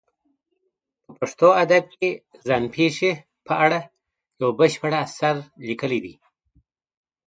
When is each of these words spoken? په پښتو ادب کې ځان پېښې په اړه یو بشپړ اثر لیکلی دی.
په 1.03 1.11
پښتو 1.19 1.47
ادب 1.63 1.83
کې 1.95 2.09
ځان 2.47 2.63
پېښې 2.75 3.11
په 3.47 3.53
اړه 3.65 3.79
یو 4.41 4.49
بشپړ 4.59 4.91
اثر 5.05 5.35
لیکلی 5.67 5.99
دی. 6.05 6.13